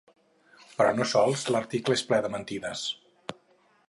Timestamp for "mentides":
2.37-2.87